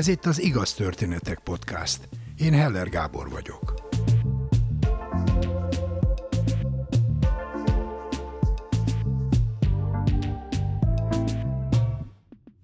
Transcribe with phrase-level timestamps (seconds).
[0.00, 2.08] Ez itt az Igaz Történetek Podcast.
[2.36, 3.74] Én Heller Gábor vagyok.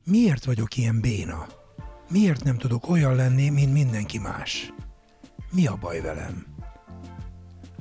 [0.05, 1.47] Miért vagyok ilyen béna?
[2.11, 4.73] Miért nem tudok olyan lenni, mint mindenki más?
[5.51, 6.47] Mi a baj velem?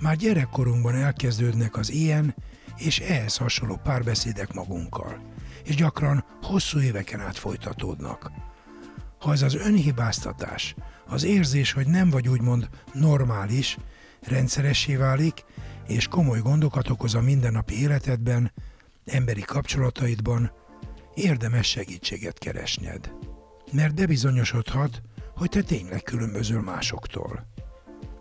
[0.02, 2.35] Már gyerekkorunkban elkezdődnek az ilyen
[2.77, 5.22] és ehhez hasonló párbeszédek magunkkal,
[5.63, 8.31] és gyakran hosszú éveken át folytatódnak.
[9.25, 10.75] Ha ez az önhibáztatás,
[11.07, 13.77] az érzés, hogy nem vagy úgymond normális,
[14.21, 15.45] rendszeressé válik,
[15.88, 18.51] és komoly gondokat okoz a mindennapi életedben,
[19.05, 20.51] emberi kapcsolataidban,
[21.13, 23.11] érdemes segítséget keresned.
[23.71, 25.01] Mert bebizonyosodhat,
[25.35, 27.45] hogy te tényleg különbözöl másoktól.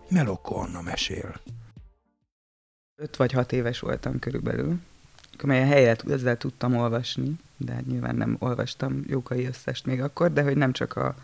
[0.08, 1.41] Melokko Anna mesél.
[2.96, 4.80] 5 vagy 6 éves voltam körülbelül,
[5.39, 10.43] amelyen helyet ezzel tudtam olvasni, de hát nyilván nem olvastam Jókai összest még akkor, de
[10.43, 11.15] hogy nem csak a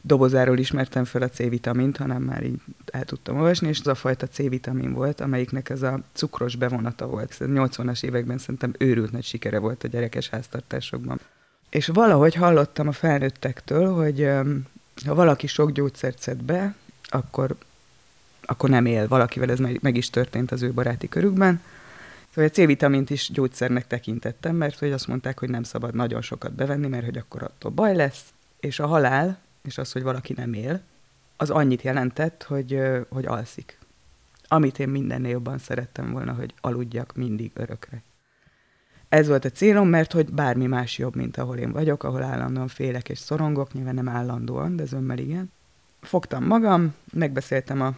[0.00, 4.26] dobozáról ismertem fel a C-vitamint, hanem már így el tudtam olvasni, és az a fajta
[4.26, 7.30] C-vitamin volt, amelyiknek ez a cukros bevonata volt.
[7.30, 11.20] Ez 80-as években szerintem őrült nagy sikere volt a gyerekes háztartásokban.
[11.70, 14.28] És valahogy hallottam a felnőttektől, hogy
[15.06, 17.56] ha valaki sok gyógyszert szed be, akkor,
[18.42, 19.08] akkor nem él.
[19.08, 21.60] Valakivel ez meg, meg is történt az ő baráti körükben.
[22.38, 26.52] Szóval a C-vitamint is gyógyszernek tekintettem, mert hogy azt mondták, hogy nem szabad nagyon sokat
[26.52, 28.24] bevenni, mert hogy akkor attól baj lesz.
[28.60, 30.80] És a halál, és az, hogy valaki nem él,
[31.36, 33.78] az annyit jelentett, hogy, hogy alszik.
[34.48, 38.02] Amit én mindennél jobban szerettem volna, hogy aludjak mindig örökre.
[39.08, 42.68] Ez volt a célom, mert hogy bármi más jobb, mint ahol én vagyok, ahol állandóan
[42.68, 45.52] félek és szorongok, nyilván nem állandóan, de zömmel igen.
[46.00, 47.96] Fogtam magam, megbeszéltem a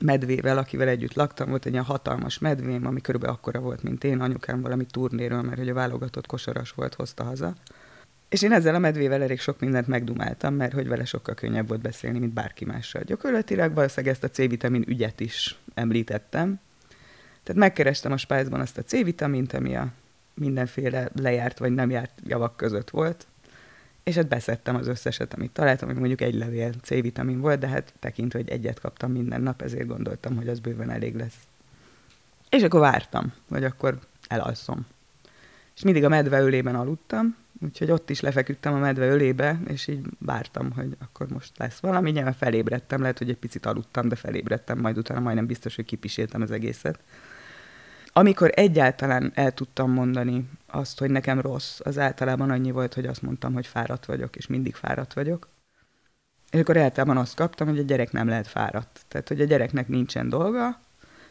[0.00, 4.20] medvével, akivel együtt laktam, volt egy ilyen hatalmas medvém, ami körülbelül akkora volt, mint én,
[4.20, 7.54] anyukám valami turnéről, mert hogy a válogatott kosaras volt, hozta haza.
[8.28, 11.80] És én ezzel a medvével elég sok mindent megdumáltam, mert hogy vele sokkal könnyebb volt
[11.80, 13.02] beszélni, mint bárki mással.
[13.02, 16.60] Gyakorlatilag valószínűleg ezt a C-vitamin ügyet is említettem.
[17.42, 19.88] Tehát megkerestem a spájzban azt a C-vitamint, ami a
[20.34, 23.26] mindenféle lejárt vagy nem járt javak között volt,
[24.08, 27.92] és hát beszedtem az összeset, amit találtam, hogy mondjuk egy levél C-vitamin volt, de hát
[27.98, 31.36] tekintve, hogy egyet kaptam minden nap, ezért gondoltam, hogy az bőven elég lesz.
[32.50, 33.98] És akkor vártam, hogy akkor
[34.28, 34.86] elalszom.
[35.76, 40.06] És mindig a medve ölében aludtam, úgyhogy ott is lefeküdtem a medve ölébe, és így
[40.18, 42.10] vártam, hogy akkor most lesz valami.
[42.10, 46.42] Nyilván felébredtem, lehet, hogy egy picit aludtam, de felébredtem, majd utána majdnem biztos, hogy kipiséltem
[46.42, 46.98] az egészet.
[48.18, 53.22] Amikor egyáltalán el tudtam mondani azt, hogy nekem rossz, az általában annyi volt, hogy azt
[53.22, 55.48] mondtam, hogy fáradt vagyok, és mindig fáradt vagyok.
[56.50, 59.04] És akkor általában azt kaptam, hogy a gyerek nem lehet fáradt.
[59.08, 60.80] Tehát, hogy a gyereknek nincsen dolga,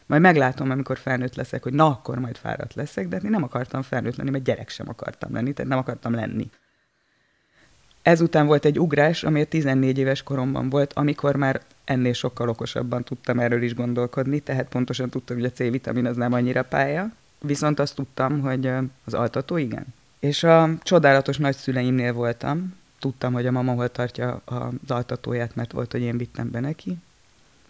[0.06, 3.42] majd meglátom, amikor felnőtt leszek, hogy na, akkor majd fáradt leszek, de hát én nem
[3.42, 6.50] akartam felnőtt lenni, mert gyerek sem akartam lenni, tehát nem akartam lenni.
[8.08, 13.04] Ezután volt egy ugrás, ami a 14 éves koromban volt, amikor már ennél sokkal okosabban
[13.04, 17.78] tudtam erről is gondolkodni, tehát pontosan tudtam, hogy a C-vitamin az nem annyira pálya, viszont
[17.78, 18.70] azt tudtam, hogy
[19.04, 19.86] az altató igen.
[20.18, 25.92] És a csodálatos nagyszüleimnél voltam, tudtam, hogy a mama hol tartja az altatóját, mert volt,
[25.92, 26.96] hogy én vittem be neki.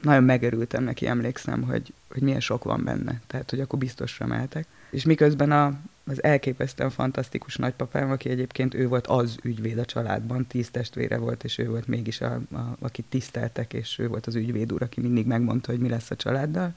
[0.02, 4.66] Nagyon megörültem neki, emlékszem, hogy, hogy milyen sok van benne, tehát hogy akkor biztosra mehetek.
[4.90, 5.72] És miközben a,
[6.08, 11.44] az elképesztően fantasztikus nagypapám, aki egyébként ő volt az ügyvéd a családban, tíz testvére volt,
[11.44, 15.00] és ő volt mégis, a, a, akit tiszteltek, és ő volt az ügyvéd úr, aki
[15.00, 16.74] mindig megmondta, hogy mi lesz a családdal.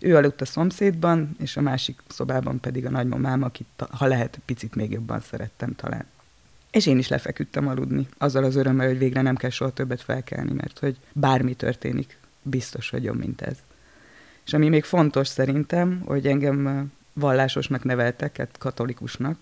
[0.00, 4.74] Ő aludt a szomszédban, és a másik szobában pedig a nagymamám, akit ha lehet, picit
[4.74, 6.06] még jobban szerettem talán.
[6.70, 10.52] És én is lefeküdtem aludni, azzal az örömmel, hogy végre nem kell soha többet felkelni,
[10.52, 13.56] mert hogy bármi történik, biztos, jobb, mint ez.
[14.46, 19.36] És ami még fontos szerintem, hogy engem vallásosnak neveltek, katolikusnak,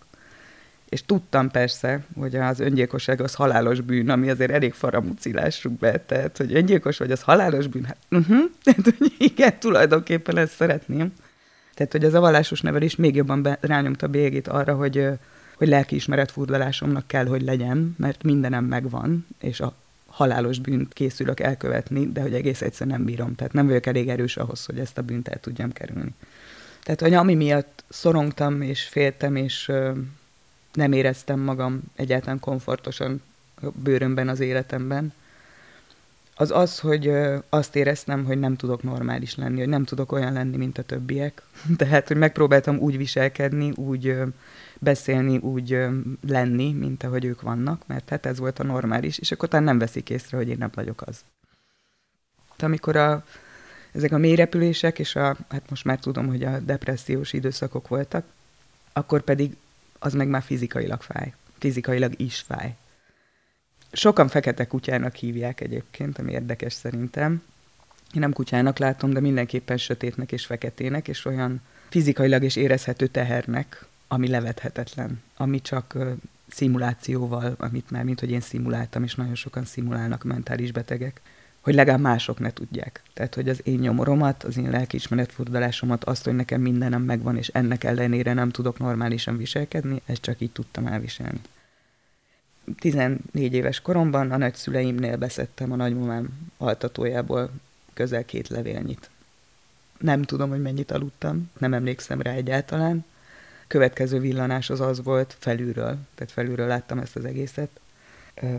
[0.89, 6.37] és tudtam persze, hogy az öngyilkosság az halálos bűn, ami azért elég faramúcilásuk be, tehát,
[6.37, 8.39] hogy öngyilkos vagy, az halálos bűn, hát uh-huh.
[8.65, 11.13] tehát, hogy igen, tulajdonképpen ezt szeretném.
[11.75, 15.09] Tehát, hogy az a vallásos nevelés még jobban be, rányomta bélyegét arra, hogy,
[15.57, 19.75] hogy lelkiismeret furdalásomnak kell, hogy legyen, mert mindenem megvan, és a
[20.07, 23.35] halálos bűnt készülök elkövetni, de hogy egész egyszer nem bírom.
[23.35, 26.15] Tehát nem vagyok elég erős ahhoz, hogy ezt a bűnt el tudjam kerülni.
[26.87, 29.93] Tehát, hogy ami miatt szorongtam és féltem, és ö,
[30.73, 33.23] nem éreztem magam egyáltalán komfortosan
[33.75, 35.13] bőrömben az életemben,
[36.35, 40.33] az az, hogy ö, azt éreztem, hogy nem tudok normális lenni, hogy nem tudok olyan
[40.33, 41.43] lenni, mint a többiek.
[41.77, 44.27] Tehát, hogy megpróbáltam úgy viselkedni, úgy ö,
[44.79, 45.99] beszélni, úgy ö,
[46.29, 49.79] lenni, mint ahogy ők vannak, mert hát ez volt a normális, és akkor talán nem
[49.79, 51.25] veszik észre, hogy én nem vagyok az.
[52.57, 53.25] De amikor a
[53.97, 58.25] ezek a mélyrepülések, és a, hát most már tudom, hogy a depressziós időszakok voltak,
[58.93, 59.57] akkor pedig
[59.99, 61.33] az meg már fizikailag fáj.
[61.59, 62.75] Fizikailag is fáj.
[63.93, 67.43] Sokan fekete kutyának hívják egyébként, ami érdekes szerintem.
[68.15, 73.87] Én nem kutyának látom, de mindenképpen sötétnek és feketének, és olyan fizikailag és érezhető tehernek,
[74.09, 76.13] ami levethetetlen, ami csak uh,
[76.49, 81.21] szimulációval, amit már, mint hogy én szimuláltam, és nagyon sokan szimulálnak mentális betegek,
[81.67, 83.03] hogy legalább mások ne tudják.
[83.15, 87.85] Tehát, hogy az én nyomoromat, az én lelkiismeretfordulásomat, azt, hogy nekem mindenem megvan, és ennek
[87.85, 91.41] ellenére nem tudok normálisan viselkedni, ezt csak így tudtam elviselni.
[92.79, 97.51] 14 éves koromban a nagyszüleimnél beszettem a nagymamám altatójából
[97.95, 99.11] közel két levélnyit.
[99.99, 103.05] Nem tudom, hogy mennyit aludtam, nem emlékszem rá egyáltalán.
[103.67, 107.81] Következő villanás az az volt felülről, tehát felülről láttam ezt az egészet,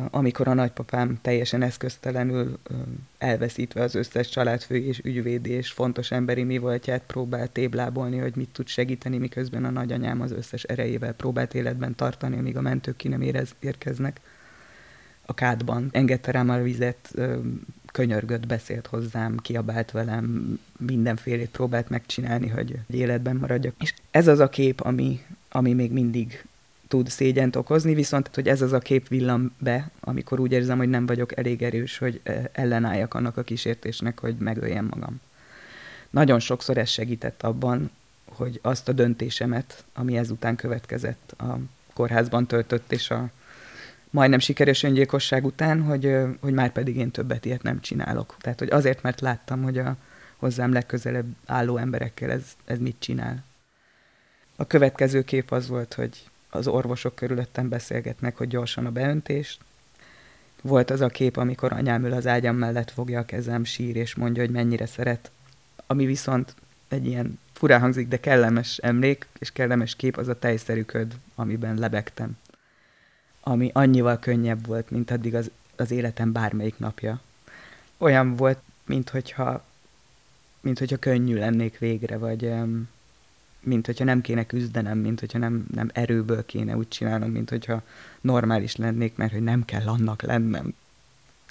[0.09, 2.59] amikor a nagypapám teljesen eszköztelenül
[3.17, 8.49] elveszítve az összes családfő és ügyvéd és fontos emberi mi voltját próbált téblábolni, hogy mit
[8.49, 13.07] tud segíteni, miközben a nagyanyám az összes erejével próbált életben tartani, amíg a mentők ki
[13.07, 14.19] nem érez, érkeznek
[15.25, 15.89] a kádban.
[15.91, 17.13] Engedte rám a vizet,
[17.91, 23.73] könyörgött, beszélt hozzám, kiabált velem, mindenfélét próbált megcsinálni, hogy életben maradjak.
[23.79, 26.45] És ez az a kép, ami, ami még mindig
[26.87, 30.89] tud szégyent okozni, viszont hogy ez az a kép villam be, amikor úgy érzem, hogy
[30.89, 35.21] nem vagyok elég erős, hogy ellenálljak annak a kísértésnek, hogy megöljem magam.
[36.09, 37.91] Nagyon sokszor ez segített abban,
[38.25, 41.57] hogy azt a döntésemet, ami ezután következett a
[41.93, 43.29] kórházban töltött, és a
[44.09, 48.35] majdnem sikeres öngyilkosság után, hogy, hogy már pedig én többet ilyet nem csinálok.
[48.39, 49.95] Tehát, hogy azért, mert láttam, hogy a
[50.37, 53.43] hozzám legközelebb álló emberekkel ez, ez mit csinál.
[54.55, 59.61] A következő kép az volt, hogy az orvosok körülöttem beszélgetnek, hogy gyorsan a beöntést.
[60.61, 64.15] Volt az a kép, amikor anyám ül az ágyam mellett fogja a kezem, sír és
[64.15, 65.31] mondja, hogy mennyire szeret.
[65.87, 66.55] Ami viszont
[66.87, 71.77] egy ilyen furán hangzik, de kellemes emlék, és kellemes kép az a tejszerű köd, amiben
[71.77, 72.37] lebegtem.
[73.41, 77.21] Ami annyival könnyebb volt, mint addig az, az életem bármelyik napja.
[77.97, 79.63] Olyan volt, mint hogyha,
[80.61, 82.53] mint hogyha könnyű lennék végre, vagy,
[83.59, 87.81] mint hogyha nem kéne küzdenem, mint hogyha nem, nem erőből kéne úgy csinálnom, mint hogyha
[88.21, 90.73] normális lennék, mert hogy nem kell annak lennem.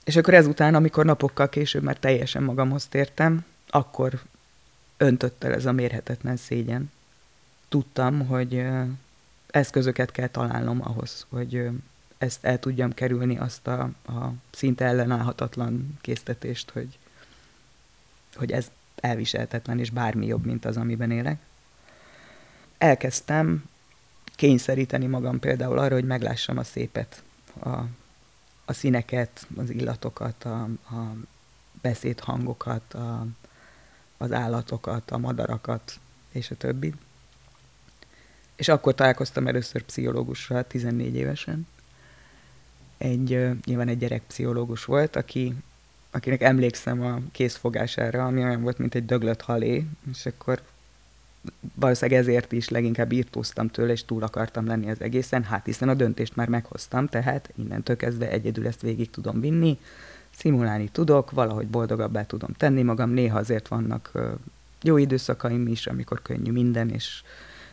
[0.05, 4.21] És akkor ezután, amikor napokkal később már teljesen magamhoz tértem, akkor
[4.97, 6.91] öntött el ez a mérhetetlen szégyen.
[7.69, 8.67] Tudtam, hogy
[9.47, 11.69] eszközöket kell találnom ahhoz, hogy
[12.19, 16.99] ezt el tudjam kerülni, azt a, a szinte ellenállhatatlan késztetést, hogy,
[18.35, 21.39] hogy ez elviselhetetlen, és bármi jobb, mint az, amiben élek
[22.79, 23.65] elkezdtem
[24.37, 27.23] kényszeríteni magam például arra, hogy meglássam a szépet,
[27.61, 27.69] a,
[28.65, 31.15] a színeket, az illatokat, a, a
[31.81, 33.27] beszédhangokat, a,
[34.17, 36.01] az állatokat, a madarakat,
[36.33, 36.93] és a többi.
[38.57, 41.67] És akkor találkoztam először pszichológussal, 14 évesen.
[42.99, 45.55] Egy, nyilván egy gyerekpszichológus volt, aki,
[46.11, 50.63] akinek emlékszem a készfogására, ami olyan volt, mint egy döglött halé, és akkor
[51.75, 55.95] valószínűleg ezért is leginkább írtóztam tőle, és túl akartam lenni az egészen, hát hiszen a
[55.95, 59.79] döntést már meghoztam, tehát innentől kezdve egyedül ezt végig tudom vinni,
[60.37, 64.13] szimulálni tudok, valahogy boldogabbá tudom tenni magam, néha azért vannak
[64.83, 67.23] jó időszakaim is, amikor könnyű minden, és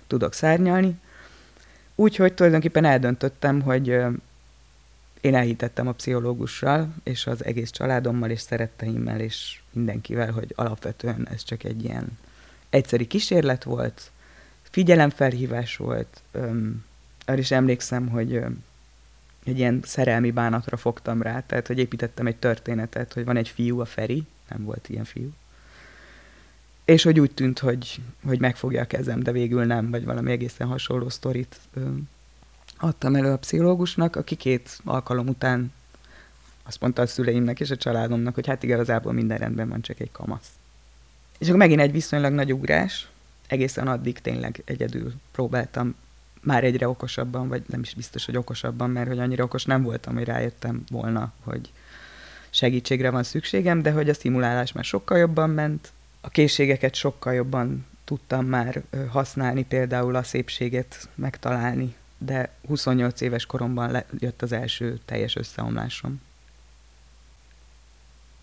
[0.08, 1.00] tudok szárnyalni.
[1.96, 3.88] Úgyhogy tulajdonképpen eldöntöttem, hogy
[5.22, 11.44] én elhitettem a pszichológussal, és az egész családommal, és szeretteimmel, és mindenkivel, hogy alapvetően ez
[11.44, 12.18] csak egy ilyen
[12.74, 14.12] egyszeri kísérlet volt,
[14.62, 16.86] figyelemfelhívás volt, öm,
[17.26, 18.36] arra is emlékszem, hogy
[19.44, 23.80] egy ilyen szerelmi bánatra fogtam rá, tehát hogy építettem egy történetet, hogy van egy fiú,
[23.80, 25.30] a Feri, nem volt ilyen fiú,
[26.86, 30.68] és hogy úgy tűnt, hogy, hogy megfogja a kezem, de végül nem, vagy valami egészen
[30.68, 32.10] hasonló sztorit öm,
[32.78, 35.72] adtam elő a pszichológusnak, aki két alkalom után
[36.64, 40.12] azt mondta a szüleimnek és a családomnak, hogy hát igazából minden rendben van, csak egy
[40.12, 40.50] kamasz.
[41.38, 43.08] És akkor megint egy viszonylag nagy ugrás,
[43.48, 45.96] egészen addig tényleg egyedül próbáltam
[46.42, 50.14] már egyre okosabban, vagy nem is biztos, hogy okosabban, mert hogy annyira okos nem voltam,
[50.14, 51.72] hogy rájöttem volna, hogy
[52.50, 57.86] segítségre van szükségem, de hogy a szimulálás már sokkal jobban ment, a készségeket sokkal jobban
[58.04, 65.36] tudtam már használni, például a szépséget megtalálni, de 28 éves koromban jött az első teljes
[65.36, 66.22] összeomlásom.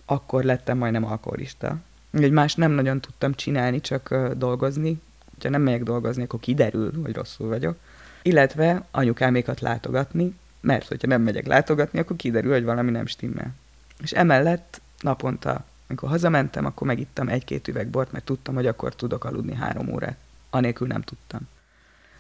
[0.04, 1.78] Akkor lettem majdnem alkoholista,
[2.10, 5.00] hogy más nem nagyon tudtam csinálni, csak dolgozni.
[5.42, 7.76] Ha nem megyek dolgozni, akkor kiderül, hogy rosszul vagyok.
[8.22, 13.54] Illetve anyukámékat látogatni, mert hogyha nem megyek látogatni, akkor kiderül, hogy valami nem stimmel.
[14.02, 19.24] És emellett naponta, amikor hazamentem, akkor megittam egy-két üveg bort, mert tudtam, hogy akkor tudok
[19.24, 20.16] aludni három órát.
[20.50, 21.40] Anélkül nem tudtam.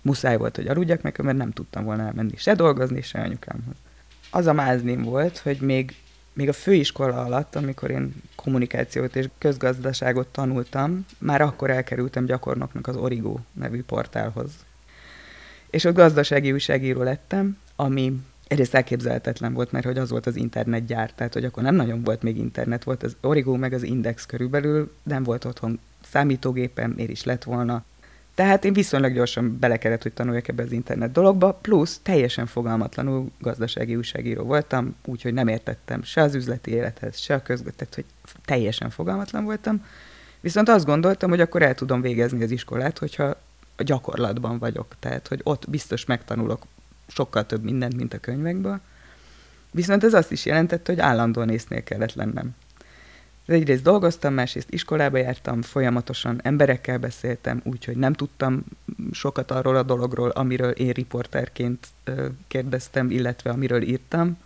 [0.02, 3.74] Muszáj volt, hogy aludjak meg, mert nem tudtam volna elmenni se dolgozni, se anyukámhoz.
[4.30, 5.96] az a máznim volt, hogy még,
[6.40, 12.96] még a főiskola alatt, amikor én kommunikációt és közgazdaságot tanultam, már akkor elkerültem gyakornoknak az
[12.96, 14.50] Origo nevű portálhoz.
[15.70, 21.12] És ott gazdasági újságíró lettem, ami egyrészt elképzelhetetlen volt, mert hogy az volt az internetgyár,
[21.12, 24.92] tehát hogy akkor nem nagyon volt még internet, volt az Origo meg az Index körülbelül,
[25.02, 27.84] nem volt otthon számítógépem, miért is lett volna.
[28.34, 33.30] Tehát én viszonylag gyorsan bele kellett, hogy tanuljak ebbe az internet dologba, plusz teljesen fogalmatlanul
[33.38, 38.04] gazdasági újságíró voltam, úgyhogy nem értettem se az üzleti élethez, se a közgötet, hogy
[38.44, 39.84] teljesen fogalmatlan voltam.
[40.40, 43.36] Viszont azt gondoltam, hogy akkor el tudom végezni az iskolát, hogyha
[43.76, 44.94] a gyakorlatban vagyok.
[44.98, 46.62] Tehát, hogy ott biztos megtanulok
[47.06, 48.80] sokkal több mindent, mint a könyvekből.
[49.70, 52.54] Viszont ez azt is jelentette, hogy állandóan észnél kellett lennem.
[53.50, 58.64] Egyrészt dolgoztam, másrészt iskolába jártam, folyamatosan emberekkel beszéltem, úgyhogy nem tudtam
[59.12, 61.86] sokat arról a dologról, amiről én riporterként
[62.46, 64.38] kérdeztem, illetve amiről írtam.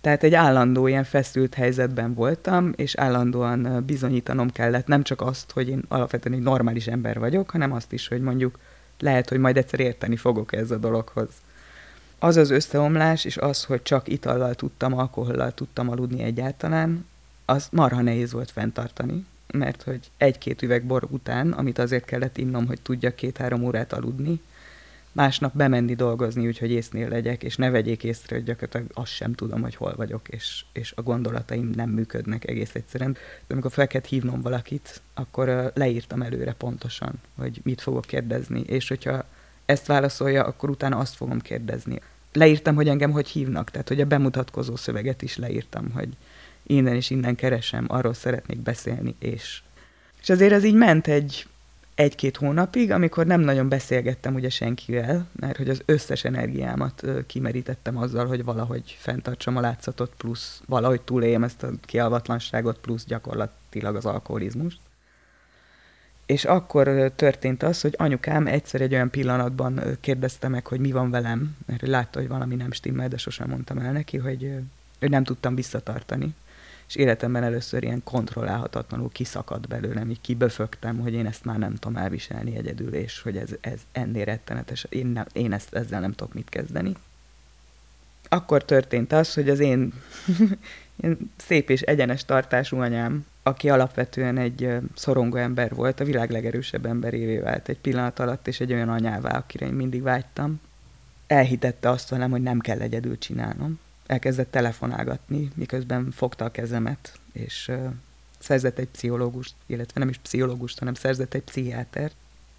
[0.00, 5.68] Tehát egy állandó ilyen feszült helyzetben voltam, és állandóan bizonyítanom kellett nem csak azt, hogy
[5.68, 8.58] én alapvetően egy normális ember vagyok, hanem azt is, hogy mondjuk
[8.98, 11.28] lehet, hogy majd egyszer érteni fogok ez a dologhoz.
[12.18, 17.08] Az az összeomlás, és az, hogy csak itallal tudtam, alkohollal tudtam aludni egyáltalán,
[17.50, 22.66] az marha nehéz volt fenntartani, mert hogy egy-két üveg bor után, amit azért kellett innom,
[22.66, 24.40] hogy tudjak két-három órát aludni,
[25.12, 29.62] másnap bemenni dolgozni, úgyhogy észnél legyek, és ne vegyék észre, hogy gyakorlatilag azt sem tudom,
[29.62, 33.12] hogy hol vagyok, és, és a gondolataim nem működnek egész egyszerűen.
[33.46, 38.88] De amikor fel kellett hívnom valakit, akkor leírtam előre pontosan, hogy mit fogok kérdezni, és
[38.88, 39.24] hogyha
[39.64, 42.00] ezt válaszolja, akkor utána azt fogom kérdezni.
[42.32, 46.08] Leírtam, hogy engem hogy hívnak, tehát hogy a bemutatkozó szöveget is leírtam, hogy
[46.70, 49.60] innen és innen keresem, arról szeretnék beszélni, és...
[50.22, 51.46] És azért ez így ment egy
[52.00, 58.26] egy-két hónapig, amikor nem nagyon beszélgettem ugye senkivel, mert hogy az összes energiámat kimerítettem azzal,
[58.26, 64.78] hogy valahogy fenntartsam a látszatot, plusz valahogy túléljem ezt a kialvatlanságot, plusz gyakorlatilag az alkoholizmust.
[66.26, 71.10] És akkor történt az, hogy anyukám egyszer egy olyan pillanatban kérdezte meg, hogy mi van
[71.10, 74.54] velem, mert látta, hogy valami nem stimmel, de sosem mondtam el neki, hogy,
[74.98, 76.34] hogy nem tudtam visszatartani
[76.90, 81.96] és életemben először ilyen kontrollálhatatlanul kiszakadt belőlem, így kiböfögtem, hogy én ezt már nem tudom
[81.96, 86.34] elviselni egyedül, és hogy ez, ez ennél rettenetes, én, nem, én ezt, ezzel nem tudok
[86.34, 86.94] mit kezdeni.
[88.28, 89.92] Akkor történt az, hogy az én,
[91.04, 96.86] én szép és egyenes tartású anyám, aki alapvetően egy szorongó ember volt, a világ legerősebb
[96.86, 100.60] emberévé vált egy pillanat alatt, és egy olyan anyává, akire én mindig vágytam,
[101.26, 103.78] elhitette azt velem, hogy nem kell egyedül csinálnom
[104.10, 107.70] elkezdett telefonálgatni, miközben fogta a kezemet, és
[108.38, 112.14] szerzett egy pszichológust, illetve nem is pszichológust, hanem szerzett egy pszichiátert.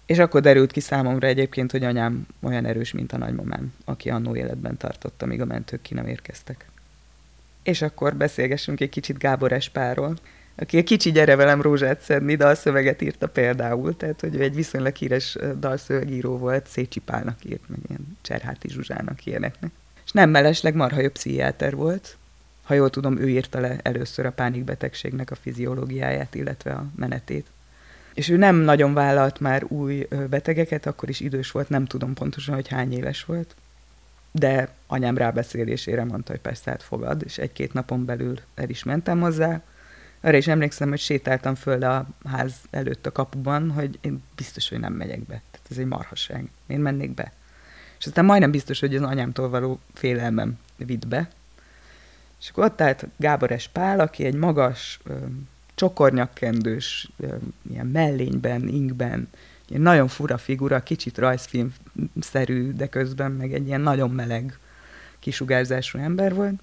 [0.06, 4.36] És akkor derült ki számomra egyébként, hogy anyám olyan erős, mint a nagymamám, aki annó
[4.36, 6.68] életben tartotta, míg a mentők ki nem érkeztek.
[7.62, 10.16] És akkor beszélgessünk egy kicsit Gábor Espáról,
[10.54, 14.96] aki egy kicsi gyere velem rózsát szedni dalszöveget írta például, tehát hogy ő egy viszonylag
[14.96, 19.70] híres dalszövegíró volt, Szécsi Pálnak írt, meg ilyen Cserháti Zsuzsának ilyeneknek.
[20.12, 22.16] Nem mellesleg marha jobb pszichiáter volt.
[22.62, 27.46] Ha jól tudom, ő írta le először a pánikbetegségnek a fiziológiáját, illetve a menetét.
[28.14, 32.54] És ő nem nagyon vállalt már új betegeket, akkor is idős volt, nem tudom pontosan,
[32.54, 33.54] hogy hány éves volt.
[34.30, 39.20] De anyám rábeszélésére mondta, hogy persze hát fogad, és egy-két napon belül el is mentem
[39.20, 39.62] hozzá.
[40.20, 44.80] Arra is emlékszem, hogy sétáltam föl a ház előtt a kapuban, hogy én biztos, hogy
[44.80, 45.42] nem megyek be.
[45.50, 46.48] Tehát ez egy marhaság.
[46.66, 47.32] Én mennék be.
[48.02, 51.28] És aztán majdnem biztos, hogy az anyámtól való félelmem vitt be.
[52.40, 55.00] És akkor ott állt Gábores Pál, aki egy magas,
[55.74, 57.10] csokornyakkendős,
[57.70, 59.28] ilyen mellényben, inkben,
[59.68, 64.58] ilyen nagyon fura figura, kicsit rajzfilmszerű, de közben meg egy ilyen nagyon meleg
[65.18, 66.60] kisugárzású ember volt.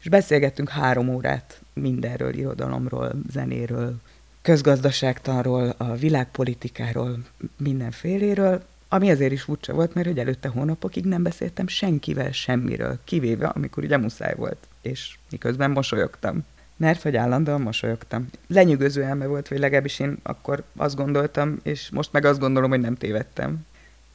[0.00, 3.96] És beszélgettünk három órát mindenről, irodalomról, zenéről,
[4.40, 7.18] közgazdaságtanról, a világpolitikáról,
[7.56, 13.46] mindenféléről, ami azért is furcsa volt, mert hogy előtte hónapokig nem beszéltem senkivel semmiről, kivéve
[13.46, 16.44] amikor ugye muszáj volt, és miközben mosolyogtam.
[16.76, 18.28] Mert hogy állandóan mosolyogtam.
[18.46, 22.80] Lenyűgöző elme volt, vagy legalábbis én akkor azt gondoltam, és most meg azt gondolom, hogy
[22.80, 23.66] nem tévedtem.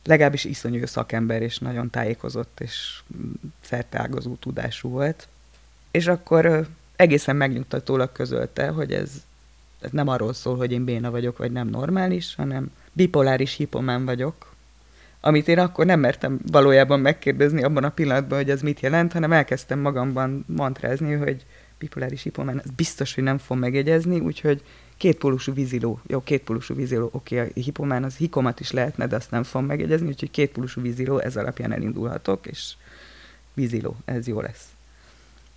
[0.03, 3.01] Legalábbis iszonyú szakember, és nagyon tájékozott, és
[3.61, 5.27] szerteágazó tudású volt.
[5.91, 9.11] És akkor egészen megnyugtatólag közölte, hogy ez,
[9.81, 14.55] ez nem arról szól, hogy én béna vagyok, vagy nem normális, hanem bipoláris hipomán vagyok,
[15.27, 19.31] amit én akkor nem mertem valójában megkérdezni abban a pillanatban, hogy ez mit jelent, hanem
[19.31, 21.45] elkezdtem magamban mantrázni, hogy
[21.79, 24.61] bipoláris hipomán, ez biztos, hogy nem fog megegyezni, úgyhogy
[24.97, 29.43] kétpólusú víziló, jó, kétpólusú víziló, oké, a hipomán az hikomat is lehetne, de azt nem
[29.43, 32.73] fog megegyezni, úgyhogy kétpólusú víziló, ez alapján elindulhatok, és
[33.53, 34.65] víziló, ez jó lesz.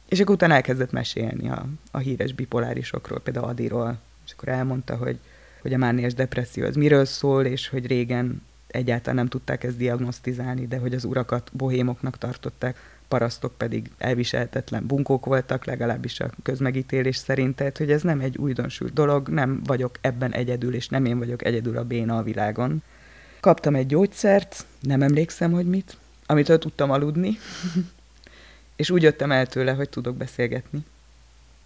[0.08, 5.18] És akkor utána elkezdett mesélni a, a híres bipolárisokról, például Adiról, és akkor elmondta, hogy,
[5.62, 10.66] hogy a mániás depresszió az miről szól, és hogy régen egyáltalán nem tudták ezt diagnosztizálni,
[10.66, 12.76] de hogy az urakat bohémoknak tartották,
[13.08, 18.92] parasztok pedig elviselhetetlen bunkók voltak, legalábbis a közmegítélés szerint, tehát hogy ez nem egy újdonsült
[18.92, 22.82] dolog, nem vagyok ebben egyedül, és nem én vagyok egyedül a béna a világon.
[23.40, 25.96] Kaptam egy gyógyszert, nem emlékszem, hogy mit,
[26.26, 27.38] amitől tudtam aludni,
[28.76, 30.84] és úgy jöttem el tőle, hogy tudok beszélgetni.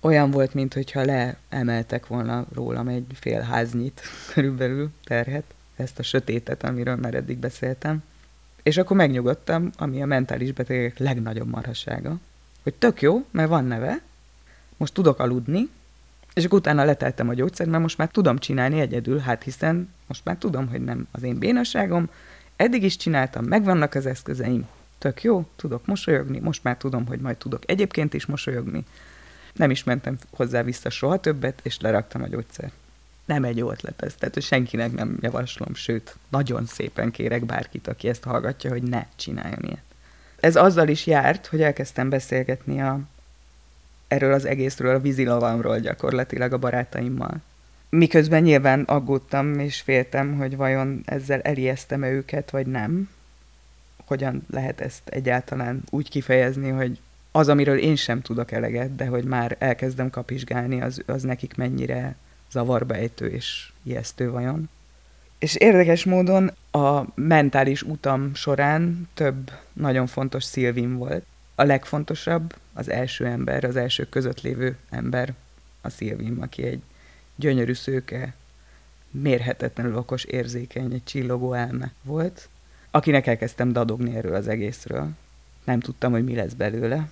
[0.00, 4.00] Olyan volt, mintha leemeltek volna rólam egy fél háznyit
[4.32, 5.44] körülbelül terhet,
[5.76, 8.02] ezt a sötétet, amiről már eddig beszéltem.
[8.62, 12.16] És akkor megnyugodtam, ami a mentális betegek legnagyobb marhassága,
[12.62, 14.00] hogy tök jó, mert van neve,
[14.76, 15.68] most tudok aludni,
[16.34, 20.24] és akkor utána leteltem a gyógyszert, mert most már tudom csinálni egyedül, hát hiszen most
[20.24, 22.10] már tudom, hogy nem az én bénaságom,
[22.56, 27.36] eddig is csináltam, megvannak az eszközeim, tök jó, tudok mosolyogni, most már tudom, hogy majd
[27.36, 28.84] tudok egyébként is mosolyogni.
[29.52, 32.72] Nem is mentem hozzá vissza soha többet, és leraktam a gyógyszert.
[33.24, 38.08] Nem egy jó ötlet ez, tehát senkinek nem javaslom, sőt, nagyon szépen kérek bárkit, aki
[38.08, 39.82] ezt hallgatja, hogy ne csináljon ilyet.
[40.40, 43.00] Ez azzal is járt, hogy elkezdtem beszélgetni a,
[44.08, 47.42] erről az egészről, a vízilavamról gyakorlatilag a barátaimmal.
[47.88, 53.10] Miközben nyilván aggódtam és féltem, hogy vajon ezzel elijesztem-e őket, vagy nem.
[54.04, 56.98] Hogyan lehet ezt egyáltalán úgy kifejezni, hogy
[57.30, 62.16] az, amiről én sem tudok eleget, de hogy már elkezdem kapizsgálni, az, az nekik mennyire
[62.50, 64.68] zavarba és ijesztő vajon.
[65.38, 71.24] És érdekes módon a mentális utam során több nagyon fontos szilvim volt.
[71.54, 75.34] A legfontosabb, az első ember, az első között lévő ember,
[75.80, 76.82] a Szilvim, aki egy
[77.36, 78.34] gyönyörű szőke,
[79.10, 82.48] mérhetetlenül okos, érzékeny, egy csillogó elme volt,
[82.90, 85.08] akinek elkezdtem dadogni erről az egészről.
[85.64, 87.08] Nem tudtam, hogy mi lesz belőle,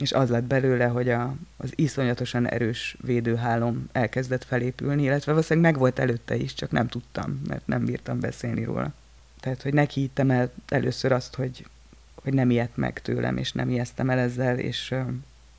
[0.00, 5.80] és az lett belőle, hogy a, az iszonyatosan erős védőhálom elkezdett felépülni, illetve valószínűleg meg
[5.80, 8.92] volt előtte is, csak nem tudtam, mert nem bírtam beszélni róla.
[9.40, 11.66] Tehát, hogy neki hittem el először azt, hogy,
[12.14, 14.94] hogy nem ijedt meg tőlem, és nem ijesztem el ezzel, és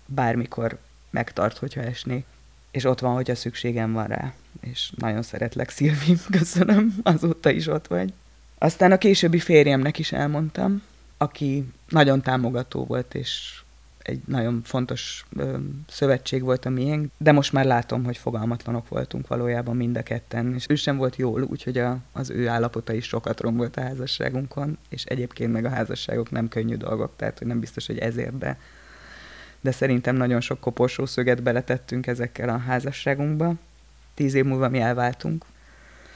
[0.06, 0.78] bármikor
[1.10, 2.26] megtart, hogyha esnék.
[2.72, 4.34] És ott van, hogyha szükségem van rá.
[4.60, 8.14] És nagyon szeretlek, Szilvi, köszönöm, azóta is ott vagy.
[8.58, 10.84] Aztán a későbbi férjemnek is elmondtam,
[11.18, 13.61] aki nagyon támogató volt, és
[14.04, 19.28] egy nagyon fontos ö, szövetség volt a miénk, de most már látom, hogy fogalmatlanok voltunk
[19.28, 23.06] valójában mind a ketten, és ő sem volt jól, úgyhogy a, az ő állapota is
[23.06, 27.60] sokat rombolt a házasságunkon, és egyébként meg a házasságok nem könnyű dolgok, tehát hogy nem
[27.60, 28.60] biztos, hogy ezért, de,
[29.62, 33.54] de szerintem nagyon sok koporsó szöget beletettünk ezekkel a házasságunkba.
[34.14, 35.46] Tíz év múlva mi elváltunk.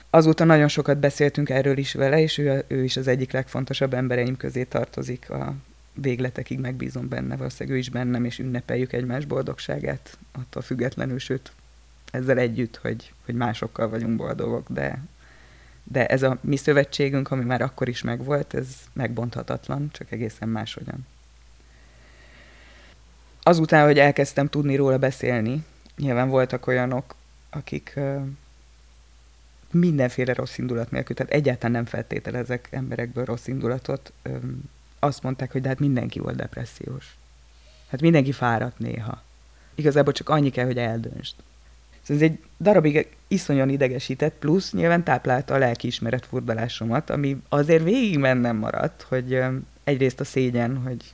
[0.09, 4.37] Azóta nagyon sokat beszéltünk erről is vele, és ő, ő is az egyik legfontosabb embereim
[4.37, 5.53] közé tartozik a
[5.95, 11.51] végletekig megbízom benne, valószínűleg ő is bennem, és ünnepeljük egymás boldogságát, attól függetlenül, sőt,
[12.11, 15.03] ezzel együtt, hogy, hogy másokkal vagyunk boldogok, de,
[15.83, 21.07] de ez a mi szövetségünk, ami már akkor is megvolt, ez megbonthatatlan, csak egészen máshogyan.
[23.43, 25.65] Azután, hogy elkezdtem tudni róla beszélni,
[25.97, 27.15] nyilván voltak olyanok,
[27.49, 27.99] akik
[29.71, 34.11] mindenféle rossz indulat nélkül, tehát egyáltalán nem feltételezek emberekből rossz indulatot,
[35.05, 37.17] azt mondták, hogy de hát mindenki volt depressziós.
[37.87, 39.21] Hát mindenki fáradt néha.
[39.75, 41.35] Igazából csak annyi kell, hogy eldöntsd.
[42.01, 48.17] Szóval ez egy darabig iszonyan idegesített, plusz nyilván táplálta a lelkiismeret furdalásomat, ami azért végig
[48.17, 49.41] mennem maradt, hogy
[49.83, 51.13] egyrészt a szégyen, hogy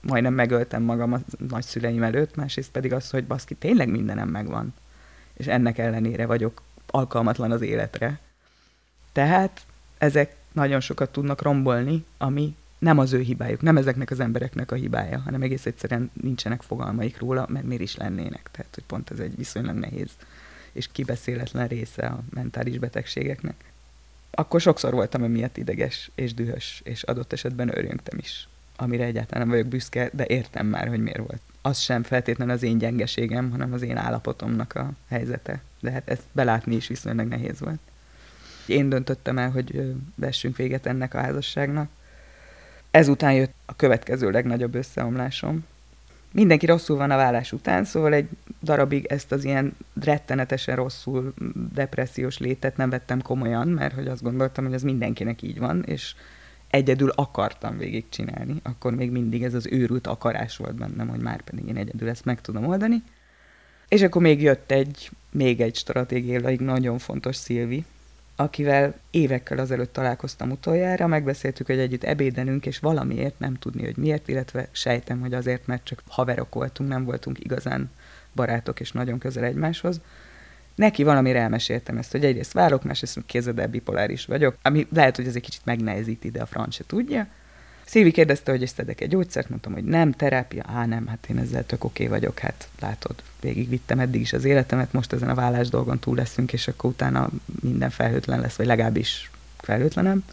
[0.00, 4.74] majdnem megöltem magam a nagyszüleim előtt, másrészt pedig az, hogy baszki, tényleg mindenem megvan.
[5.36, 8.18] És ennek ellenére vagyok alkalmatlan az életre.
[9.12, 9.60] Tehát
[9.98, 14.74] ezek nagyon sokat tudnak rombolni, ami nem az ő hibájuk, nem ezeknek az embereknek a
[14.74, 18.48] hibája, hanem egész egyszerűen nincsenek fogalmaik róla, mert miért is lennének.
[18.52, 20.10] Tehát, hogy pont ez egy viszonylag nehéz
[20.72, 23.64] és kibeszéletlen része a mentális betegségeknek.
[24.30, 29.56] Akkor sokszor voltam emiatt ideges és dühös, és adott esetben örjöngtem is, amire egyáltalán nem
[29.56, 31.40] vagyok büszke, de értem már, hogy miért volt.
[31.62, 35.62] Az sem feltétlenül az én gyengeségem, hanem az én állapotomnak a helyzete.
[35.80, 37.80] De hát ezt belátni is viszonylag nehéz volt.
[38.66, 41.90] Én döntöttem el, hogy vessünk véget ennek a házasságnak,
[42.90, 45.64] Ezután jött a következő legnagyobb összeomlásom.
[46.32, 48.28] Mindenki rosszul van a vállás után, szóval egy
[48.62, 51.34] darabig ezt az ilyen rettenetesen rosszul
[51.74, 56.14] depressziós létet nem vettem komolyan, mert hogy azt gondoltam, hogy ez mindenkinek így van, és
[56.70, 61.68] egyedül akartam végigcsinálni, akkor még mindig ez az őrült akarás volt bennem, hogy már pedig
[61.68, 63.02] én egyedül ezt meg tudom oldani.
[63.88, 67.84] És akkor még jött egy, még egy stratégiailag nagyon fontos Szilvi,
[68.40, 74.28] akivel évekkel azelőtt találkoztam utoljára, megbeszéltük, hogy együtt ebédenünk, és valamiért nem tudni, hogy miért,
[74.28, 77.90] illetve sejtem, hogy azért, mert csak haverok voltunk, nem voltunk igazán
[78.34, 80.00] barátok és nagyon közel egymáshoz.
[80.74, 85.26] Neki valamire elmeséltem ezt, hogy egyrészt várok, másrészt kézed el bipoláris vagyok, ami lehet, hogy
[85.26, 87.26] ez egy kicsit megnehezíti, de a franc se tudja.
[87.90, 91.66] Szívi kérdezte, hogy szedek egy gyógyszert, mondtam, hogy nem, terápia, á nem, hát én ezzel
[91.66, 95.68] tök oké okay vagyok, hát látod, végigvittem eddig is az életemet, most ezen a vállás
[95.68, 97.28] dolgon túl leszünk, és akkor utána
[97.62, 100.24] minden felhőtlen lesz, vagy legalábbis felhőtlenem.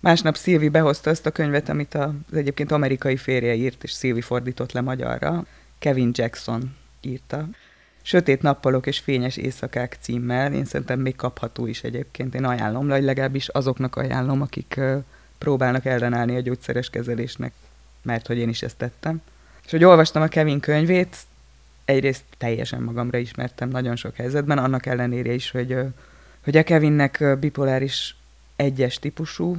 [0.00, 4.72] Másnap Szilvi behozta azt a könyvet, amit az egyébként amerikai férje írt, és Szilvi fordított
[4.72, 5.44] le magyarra.
[5.78, 7.48] Kevin Jackson írta.
[8.02, 12.34] Sötét nappalok és fényes éjszakák címmel, én szerintem még kapható is egyébként.
[12.34, 14.80] Én ajánlom, vagy legalábbis azoknak ajánlom, akik
[15.40, 17.52] próbálnak ellenállni a gyógyszeres kezelésnek,
[18.02, 19.22] mert hogy én is ezt tettem.
[19.64, 21.16] És hogy olvastam a Kevin könyvét,
[21.84, 25.76] egyrészt teljesen magamra ismertem nagyon sok helyzetben, annak ellenére is, hogy,
[26.44, 28.16] hogy a Kevinnek bipoláris
[28.56, 29.56] egyes típusú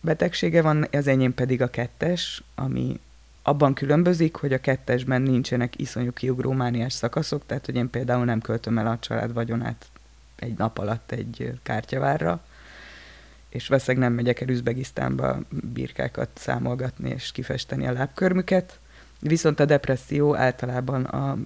[0.00, 3.00] betegsége van, az enyém pedig a kettes, ami
[3.42, 8.40] abban különbözik, hogy a kettesben nincsenek iszonyú kiugró mániás szakaszok, tehát hogy én például nem
[8.40, 9.86] költöm el a család vagyonát
[10.36, 12.40] egy nap alatt egy kártyavárra,
[13.50, 15.38] és veszek nem megyek el Üzbegisztánba
[15.72, 18.78] birkákat számolgatni és kifesteni a lábkörmüket.
[19.20, 21.36] Viszont a depresszió általában a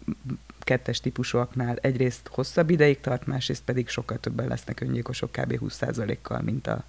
[0.58, 5.58] kettes típusúaknál egyrészt hosszabb ideig tart, másrészt pedig sokkal többen lesznek öngyilkosok kb.
[5.60, 6.84] 20%-kal, mint a,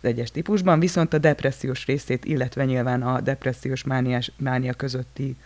[0.00, 5.36] az egyes típusban, viszont a depressziós részét, illetve nyilván a depressziós mániás, mánia közötti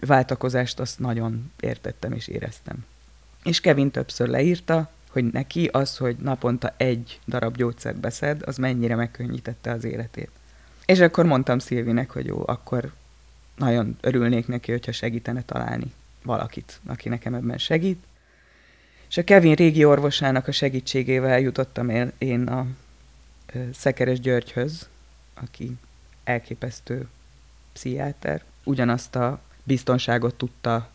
[0.00, 2.84] váltakozást azt nagyon értettem és éreztem.
[3.44, 8.94] És Kevin többször leírta, hogy neki az, hogy naponta egy darab gyógyszert beszed, az mennyire
[8.94, 10.30] megkönnyítette az életét.
[10.86, 12.92] És akkor mondtam Szilvinek, hogy jó, akkor
[13.56, 18.04] nagyon örülnék neki, hogyha segítene találni valakit, aki nekem ebben segít.
[19.08, 22.66] És a Kevin régi orvosának a segítségével jutottam el én a
[23.72, 24.88] Szekeres Györgyhöz,
[25.34, 25.72] aki
[26.24, 27.08] elképesztő
[27.72, 28.42] pszichiáter.
[28.64, 30.90] Ugyanazt a biztonságot tudta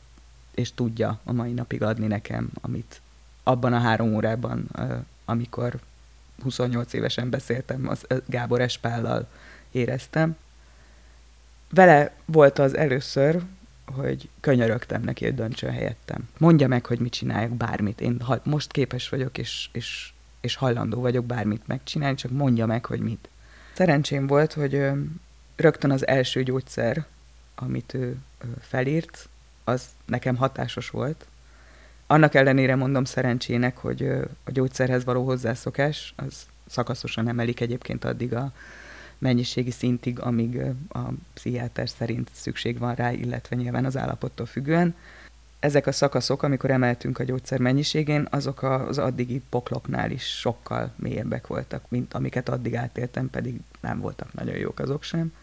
[0.56, 3.02] és tudja a mai napig adni nekem, amit
[3.44, 4.70] abban a három órában,
[5.26, 5.80] amikor
[6.44, 9.28] 28 évesen beszéltem, az Gábor Espállal
[9.72, 10.38] éreztem.
[11.70, 13.42] Vele volt az először,
[13.86, 16.30] hogy könyörögtem neki, hogy döntsön helyettem.
[16.38, 18.02] Mondja meg, hogy mit csináljak, bármit.
[18.02, 22.86] Én ha most képes vagyok, és, és, és hajlandó vagyok bármit megcsinálni, csak mondja meg,
[22.86, 23.30] hogy mit.
[23.74, 24.90] Szerencsém volt, hogy
[25.56, 27.06] rögtön az első gyógyszer,
[27.56, 28.18] amit ő
[28.60, 29.30] felírt,
[29.64, 31.26] az nekem hatásos volt,
[32.12, 34.08] annak ellenére mondom szerencsének, hogy
[34.44, 38.52] a gyógyszerhez való hozzászokás az szakaszosan emelik egyébként addig a
[39.18, 41.00] mennyiségi szintig, amíg a
[41.34, 44.96] pszichiáter szerint szükség van rá, illetve nyilván az állapottól függően.
[45.60, 51.48] Ezek a szakaszok, amikor emeltünk a gyógyszer mennyiségén, azok az addigi pokloknál is sokkal mélyebbek
[51.48, 55.34] voltak, mint amiket addig átéltem, pedig nem voltak nagyon jók azok sem.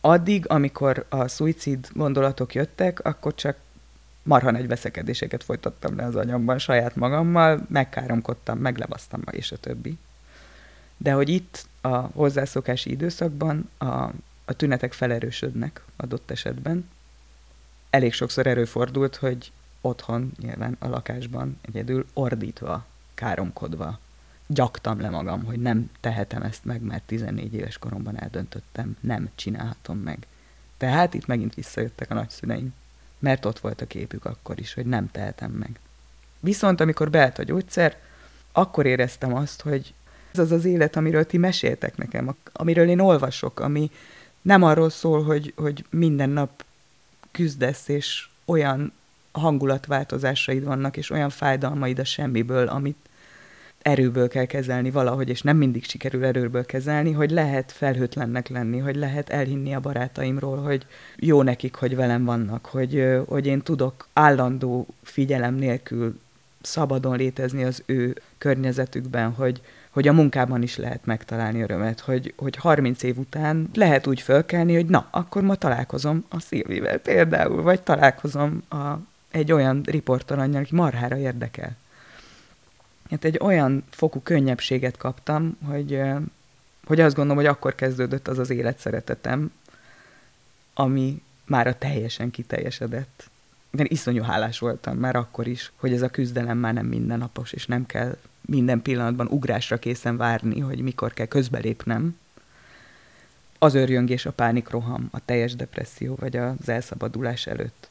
[0.00, 3.56] Addig, amikor a szuicid gondolatok jöttek, akkor csak
[4.28, 9.98] marha nagy veszekedéseket folytattam le az anyamban saját magammal, megkáromkodtam, meglevasztam, és a többi.
[10.96, 13.86] De hogy itt a hozzászokási időszakban a,
[14.44, 16.88] a tünetek felerősödnek adott esetben,
[17.90, 23.98] elég sokszor erőfordult, hogy otthon, nyilván a lakásban egyedül ordítva, káromkodva
[24.46, 29.98] gyaktam le magam, hogy nem tehetem ezt meg, mert 14 éves koromban eldöntöttem, nem csinálhatom
[29.98, 30.26] meg.
[30.76, 32.74] Tehát itt megint visszajöttek a nagyszüleim
[33.18, 35.78] mert ott volt a képük akkor is, hogy nem tehetem meg.
[36.40, 37.96] Viszont amikor beállt a gyógyszer,
[38.52, 39.94] akkor éreztem azt, hogy
[40.32, 43.90] ez az az élet, amiről ti meséltek nekem, amiről én olvasok, ami
[44.42, 46.64] nem arról szól, hogy, hogy minden nap
[47.30, 48.92] küzdesz, és olyan
[49.32, 53.07] hangulatváltozásaid vannak, és olyan fájdalmaid a semmiből, amit
[53.82, 58.96] erőből kell kezelni valahogy, és nem mindig sikerül erőből kezelni, hogy lehet felhőtlennek lenni, hogy
[58.96, 60.86] lehet elhinni a barátaimról, hogy
[61.16, 66.18] jó nekik, hogy velem vannak, hogy, hogy én tudok állandó figyelem nélkül
[66.60, 69.60] szabadon létezni az ő környezetükben, hogy,
[69.90, 74.74] hogy a munkában is lehet megtalálni örömet, hogy, hogy 30 év után lehet úgy fölkelni,
[74.74, 78.76] hogy na, akkor ma találkozom a Szilvivel például, vagy találkozom a,
[79.30, 81.76] egy olyan riportalanyjal, aki marhára érdekel
[83.10, 86.00] hát egy olyan fokú könnyebbséget kaptam, hogy,
[86.84, 89.52] hogy azt gondolom, hogy akkor kezdődött az az életszeretetem,
[90.74, 93.30] ami már a teljesen kiteljesedett.
[93.70, 97.66] De iszonyú hálás voltam már akkor is, hogy ez a küzdelem már nem mindennapos, és
[97.66, 102.18] nem kell minden pillanatban ugrásra készen várni, hogy mikor kell közbelépnem.
[103.58, 107.88] Az örjöngés, a pánikroham, a teljes depresszió, vagy az elszabadulás előtt.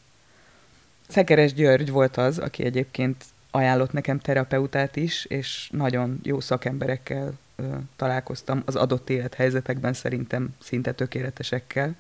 [1.08, 7.63] Szekeres György volt az, aki egyébként ajánlott nekem terapeutát is, és nagyon jó szakemberekkel ö,
[7.95, 11.95] találkoztam az adott élethelyzetekben szerintem szinte tökéletesekkel.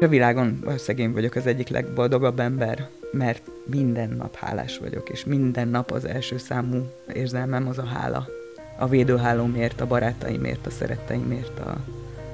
[0.00, 5.24] A világon valószínűleg én vagyok az egyik legboldogabb ember, mert minden nap hálás vagyok, és
[5.24, 8.41] minden nap az első számú érzelmem az a hála.
[8.76, 11.76] A védőhálómért, a barátaimért, a szeretteimért, a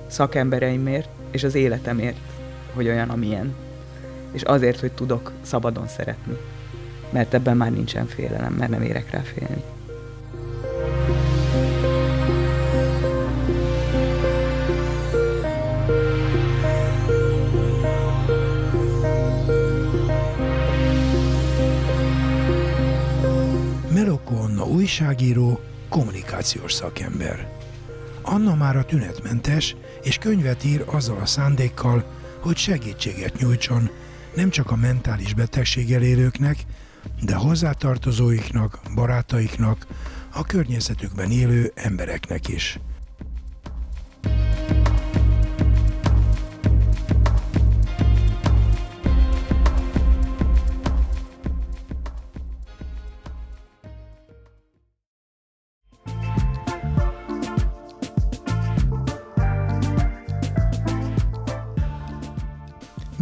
[0.07, 2.18] szakembereimért, és az életemért,
[2.74, 3.55] hogy olyan, amilyen.
[4.33, 6.37] És azért, hogy tudok szabadon szeretni.
[7.11, 9.62] Mert ebben már nincsen félelem, mert nem érek rá félni.
[24.98, 27.53] Újságíró, kommunikációs szakember.
[28.22, 32.05] Anna már a tünetmentes, és könyvet ír azzal a szándékkal,
[32.40, 33.90] hogy segítséget nyújtson
[34.35, 36.57] nem csak a mentális betegséggel élőknek,
[37.22, 39.87] de hozzátartozóiknak, barátaiknak,
[40.33, 42.79] a környezetükben élő embereknek is.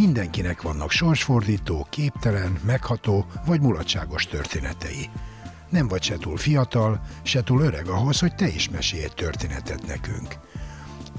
[0.07, 5.11] Mindenkinek vannak sorsfordító, képtelen, megható vagy mulatságos történetei.
[5.69, 9.87] Nem vagy se túl fiatal, se túl öreg ahhoz, hogy te is mesélj egy történetet
[9.87, 10.39] nekünk.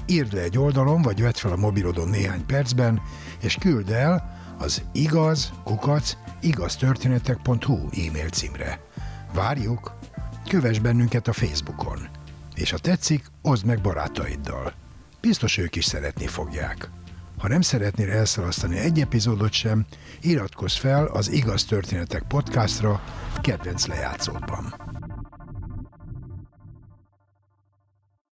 [0.06, 3.00] Írd le egy oldalon, vagy vedd fel a mobilodon néhány percben,
[3.40, 8.80] és küld el az igaz, kukac, igaztörténetek.hu e-mail címre.
[9.34, 9.98] Várjuk!
[10.48, 12.08] Kövess bennünket a Facebookon.
[12.54, 14.72] És ha tetszik, oszd meg barátaiddal.
[15.20, 16.90] Biztos ők is szeretni fogják.
[17.38, 19.86] Ha nem szeretnél elszalasztani egy epizódot sem,
[20.20, 23.00] iratkozz fel az Igaz Történetek podcastra
[23.42, 24.74] kedvenc lejátszódban.